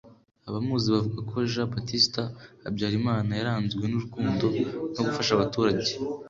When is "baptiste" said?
1.73-2.21